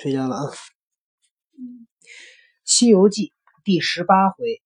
[0.00, 0.42] 睡觉了啊。
[2.64, 3.26] 《西游记》
[3.64, 4.62] 第十八回，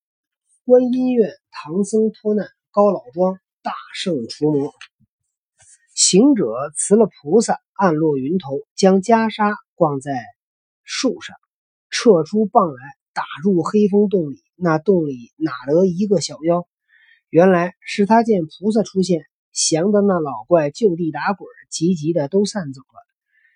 [0.65, 4.73] 观音院唐僧脱难，高老庄大圣除魔。
[5.93, 10.13] 行者辞了菩萨，暗落云头，将袈裟挂在
[10.85, 11.35] 树上，
[11.91, 12.81] 撤出棒来，
[13.13, 14.41] 打入黑风洞里。
[14.55, 16.65] 那洞里哪得一个小妖？
[17.29, 23.04] 原来是他见菩萨出现，降得那老怪就地打滚，急急的都散走了。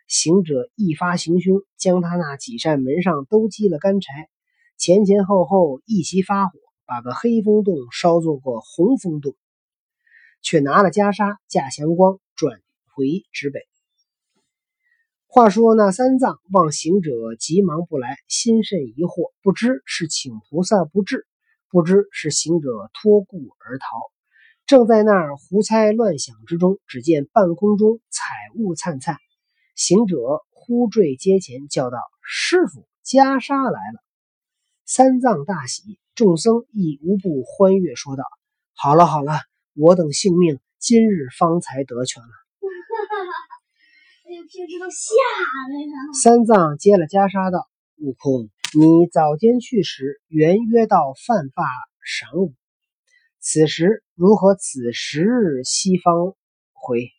[0.08, 4.28] 行者一发行凶，将他那几扇门上都积了干柴，
[4.78, 9.36] 前前后后一齐发火，把个黑风洞烧做个红风洞，
[10.40, 12.58] 却拿了袈裟架祥光，转
[12.94, 13.60] 回直北。
[15.26, 21.26] 话说那三藏望行者急忙不来，心甚疑惑，不知是请菩萨不至，
[21.68, 23.86] 不知是行者托故而逃。
[24.64, 29.18] 正在那儿胡猜乱想之中，只见半空中彩雾灿灿，
[29.78, 30.16] 行者
[30.50, 34.02] 忽坠阶前，叫道：“师傅，袈裟来了！”
[34.84, 38.24] 三藏大喜，众僧亦无不欢悦，说道
[38.74, 39.34] ：“好了好了，
[39.76, 42.28] 我等性命今日方才得全了。
[44.26, 45.06] ”哎呦，平时都吓！
[46.20, 47.68] 三藏接了袈裟道
[48.02, 51.62] ：“悟空，你早间去时，原约到饭罢
[52.02, 52.52] 晌午，
[53.38, 56.34] 此时如何此时日西方
[56.72, 57.12] 回？”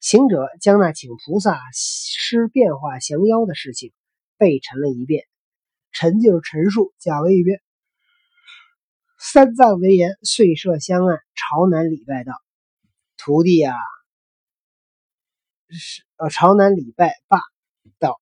[0.00, 3.92] 行者将那请菩萨施变化降妖的事情
[4.38, 5.26] 背陈了一遍，
[5.92, 7.60] 陈就是陈述，讲了一遍。
[9.18, 12.32] 三藏闻言，遂设香案，朝南礼拜道
[13.18, 13.76] ：“徒弟啊！”
[15.68, 17.38] 是呃，朝南礼拜罢，
[17.98, 18.18] 道：“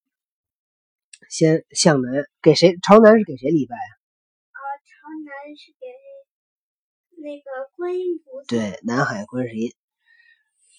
[1.30, 2.76] 先向南，给谁？
[2.82, 3.92] 朝南是给谁礼拜啊？
[4.50, 5.86] 啊，朝南是给
[7.22, 8.48] 那个观音菩萨。
[8.48, 9.72] 对，南海观世音。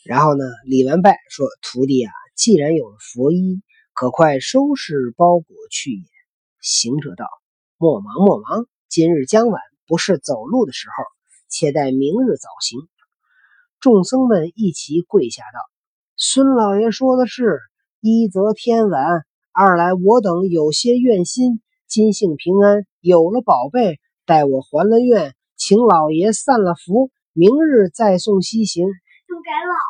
[0.09, 3.61] 然后呢，李完拜，说：“徒弟啊，既然有了佛衣，
[3.93, 6.03] 可快收拾包裹去也。”
[6.59, 7.27] 行者道
[7.77, 11.03] ：“莫忙莫忙，今日将晚，不是走路的时候，
[11.47, 12.79] 且待明日早行。”
[13.79, 15.59] 众僧们一齐跪下道。
[16.17, 17.59] 孙老爷说的是：
[18.01, 21.61] 一则天晚，二来我等有些怨心。
[21.87, 28.87] 今幸平安，有了宝贝，待我还了愿，请老爷散了福，明日再送西行。
[28.87, 29.88] 都改老。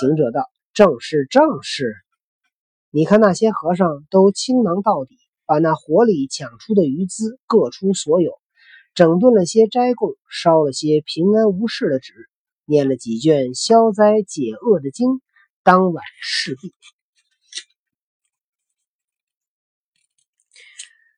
[0.00, 1.94] 行者道：“正是正是。
[2.90, 8.38] 你看那些和尚都倾囊到底，把那火里抢出的余资各出所有，
[8.94, 12.12] 整顿了些斋供，烧了些平安无事的纸，
[12.64, 15.20] 念了几卷消灾解厄的经。”
[15.62, 16.72] 当晚事毕，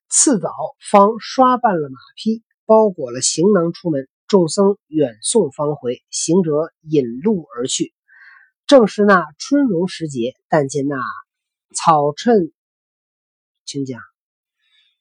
[0.08, 0.48] 次早
[0.90, 4.08] 方刷办了马匹，包裹了行囊出门。
[4.26, 7.92] 众僧远送方回，行者引路而去。
[8.68, 10.94] 正是那春荣时节，但见那
[11.74, 12.52] 草衬，
[13.64, 13.98] 请讲。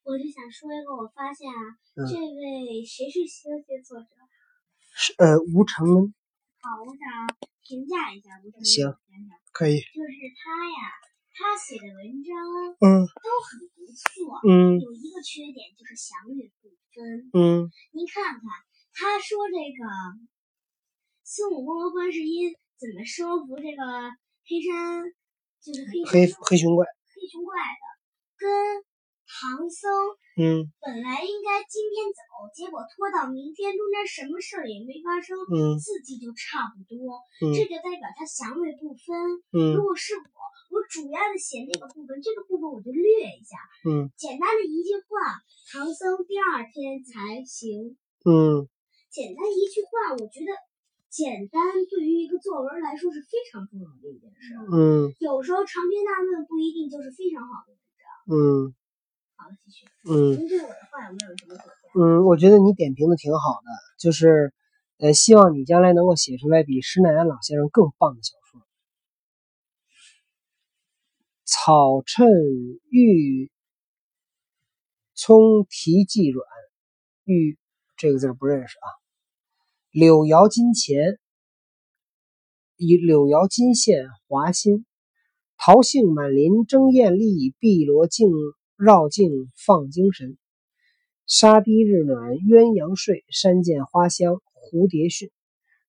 [0.04, 1.76] 我就想说一个，我发现啊，
[2.08, 4.08] 这位谁是《西游记》作者？
[4.96, 6.16] 是呃，吴承恩。
[6.64, 7.04] 好，我想
[7.60, 8.64] 评价一下吴承恩。
[8.64, 8.88] 行，
[9.52, 9.84] 可以。
[9.84, 10.80] 就是他呀，
[11.36, 12.32] 他写的文章，
[12.80, 17.04] 嗯，都很不错，嗯，有一个缺点就是详略不分，
[17.36, 17.68] 嗯。
[17.92, 18.48] 您看看，
[18.96, 19.84] 他说这个
[21.28, 23.82] 孙悟空和观世音怎么收服这个
[24.46, 25.02] 黑山，
[25.66, 27.84] 就是黑黑黑熊怪，黑熊怪的，
[28.38, 28.46] 跟
[29.26, 29.90] 唐僧，
[30.38, 39.10] 嗯，本来应该今天走，结果拖到明天，中间什么事儿也没发生，嗯，字迹就差不多，嗯，这就代表他祥瑞不分，
[39.58, 40.38] 嗯，如果是我，
[40.70, 43.58] 我主要的写那个部分，这个部分我就略一下，
[43.90, 45.42] 嗯，简单的一句话，
[45.74, 48.70] 唐僧第二天才行，嗯，
[49.10, 50.54] 简单一句话，我觉得
[51.10, 58.76] 简单对于一个作文来说是非常重要的一件事，嗯，有时候长篇大论不一定就是非常好的文章，嗯。
[59.40, 59.86] 好了，继续。
[60.10, 61.72] 嗯，您对我的话有没有什么评价？
[61.96, 63.70] 嗯，我觉得你点评的挺好的，
[64.00, 64.52] 就是，
[64.98, 68.62] 呃，希望你将来能够写出来比施耐庵老先生更棒的小说。
[71.46, 72.28] 草衬
[72.90, 73.52] 玉
[75.14, 76.46] 葱提既软，
[77.24, 77.58] 玉
[77.96, 78.88] 这个字不认识啊。
[79.92, 81.20] 柳摇金钱，
[82.76, 84.86] 以柳摇金线华心，
[85.58, 88.30] 桃杏满林争艳丽，碧罗镜。
[88.80, 90.38] 绕境放精神，
[91.26, 95.32] 沙堤日暖鸳鸯睡，山涧花香蝴蝶讯。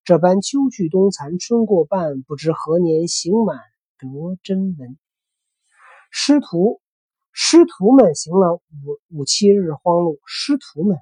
[0.04, 3.58] 这般秋去冬残春过半，不知何年行满
[3.98, 4.96] 得真闻。
[6.10, 6.80] 师徒
[7.30, 8.60] 师徒们行了五
[9.10, 10.96] 五七日荒路，师徒们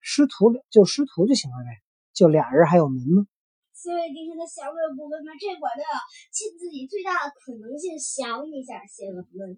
[0.00, 1.70] 师徒就师徒就行了呗，
[2.18, 3.28] 就俩人还有门吗？
[3.72, 5.84] 所以今天的详略部分嘛，这管的
[6.32, 9.56] 尽自己最大的可能性想一下写了论。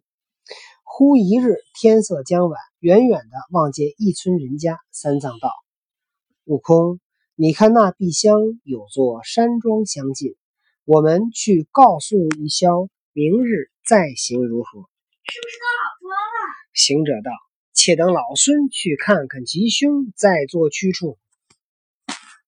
[0.84, 4.78] 忽一日天色将晚，远远的望见一村人家。
[4.90, 5.48] 三藏道
[6.44, 7.00] ：“悟空，
[7.34, 10.36] 你看那碧香有座山庄相近，
[10.84, 14.80] 我们去告诉一宵，明日再行如何？”
[15.24, 16.36] 是不是到老庄了？
[16.74, 17.30] 行者道
[17.72, 21.16] ：“且等老孙去看看吉凶，再做去处。”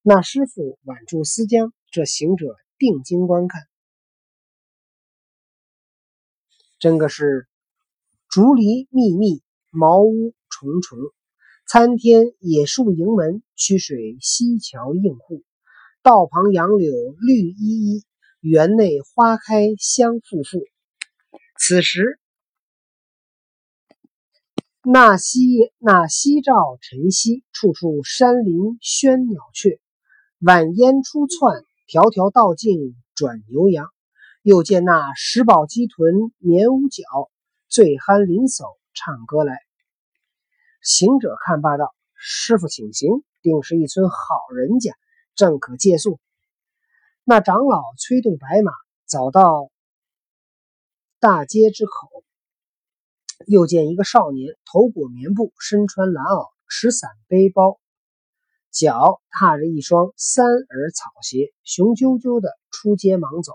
[0.05, 3.61] 那师傅挽住丝缰，这行者定睛观看，
[6.77, 7.47] 真个是
[8.27, 10.99] 竹篱密密，茅屋重重，
[11.65, 15.41] 参天野树迎门，曲水溪桥映户，
[16.01, 16.91] 道旁杨柳
[17.21, 18.03] 绿依依，
[18.41, 20.65] 园内花开香馥馥。
[21.57, 22.19] 此时。
[24.85, 29.79] 那西那夕照晨曦，处处山林喧鸟雀，
[30.45, 33.87] 晚烟初窜，条条道径转牛羊。
[34.41, 37.05] 又见那石宝鸡豚眠屋角，
[37.69, 39.57] 醉酣林叟唱歌来。
[40.81, 44.91] 行者看罢道：“师傅请行，定是一村好人家，
[45.33, 46.19] 正可借宿。”
[47.23, 48.73] 那长老催动白马，
[49.05, 49.71] 早到
[51.21, 52.09] 大街之口。
[53.47, 57.79] 又见一个少年，头裹棉布，身穿蓝袄，持伞背包，
[58.73, 63.53] 脚踏着一双三耳草鞋，雄赳赳的出街忙走。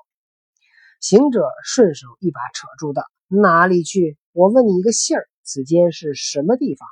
[1.01, 4.17] 行者顺手一把扯住道：“哪里去？
[4.31, 6.89] 我问你一个信儿，此间是什么地方？”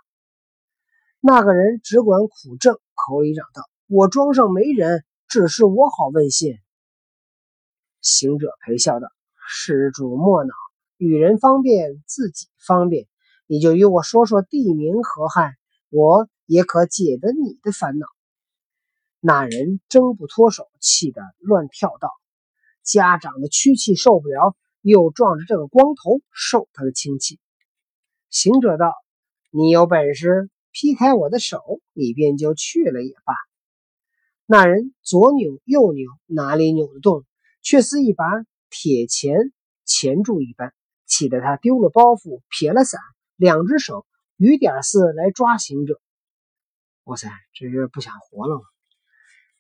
[1.23, 6.59] 那个人只管苦挣，口里嚷道：“我庄上没人，只是我好问信。”
[8.03, 9.07] 行者陪笑道
[9.49, 10.53] ：“施主莫恼。”
[10.99, 13.07] 与人方便，自己方便，
[13.47, 15.55] 你就与我说说地名何害，
[15.91, 18.07] 我也可解得你的烦恼。
[19.29, 22.13] 那人挣不脱手，气得乱跳道
[22.85, 27.41] ：“家长的屈气受不了，又撞着这个光头受他的亲戚。”
[28.31, 28.95] 行者道
[29.51, 33.35] ：“你有本事劈开我的手，你便就去了也罢。”
[34.47, 37.25] 那人左扭右扭，哪里扭得动？
[37.63, 38.25] 却似一把
[38.71, 39.53] 铁钳
[39.85, 40.73] 钳住一般。
[41.05, 43.01] 气得他丢了包袱，撇了伞，
[43.35, 44.07] 两只手
[44.37, 46.01] 雨点似来抓行者。
[47.03, 48.63] 哇塞，这是不想活了吗？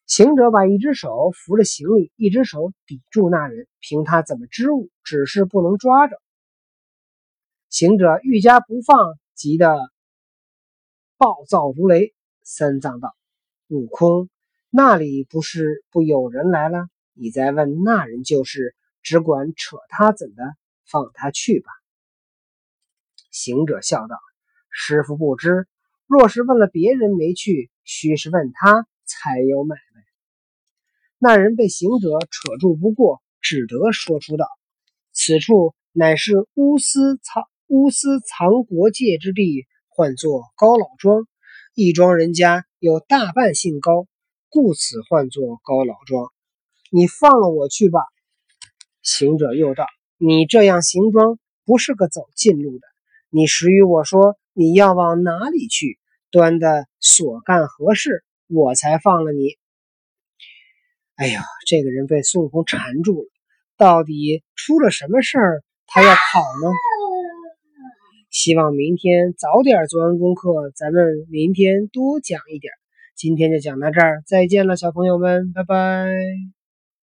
[0.06, 6.22] 行者把一只手扶着行李，一只手抵住那人，凭他怎么支吾，只是不能抓着。
[7.70, 9.90] 行者愈加不放，急得
[11.16, 12.14] 暴躁如雷。
[12.44, 13.16] 三藏道
[13.66, 14.30] ：“悟空，
[14.70, 16.86] 那里不是不有人来了？
[17.12, 20.44] 你再问那人就是，只管扯他怎的？”
[20.88, 21.66] 放他去吧。
[23.32, 24.16] 行者笑道
[24.70, 25.66] ：“师傅不知，
[26.06, 29.76] 若是问了别人没去，须是问他才有买。”
[31.18, 34.46] 那人被行者扯住不过，只得说出道
[35.12, 41.26] ：“此处乃是乌斯藏乌斯藏国界之地，唤作高老庄。
[41.74, 44.06] 一庄人家有大半姓高，
[44.50, 46.30] 故此唤作高老庄。
[46.90, 48.00] 你放了我去吧。”
[49.02, 49.86] 行者又道。
[50.18, 52.86] 你这样行装不是个走近路的。
[53.28, 55.98] 你实与我说你要往哪里去，
[56.30, 59.56] 端的所干何事，我才放了你。
[61.16, 63.28] 哎呀，这个人被孙悟空缠住了，
[63.78, 65.62] 到底出了什么事儿？
[65.86, 66.70] 他要跑呢？
[68.30, 72.72] 希望明天早点做完功课，咱们明天多讲一点。
[73.14, 76.55] 今天就讲到这儿，再见了，小朋友们，拜拜。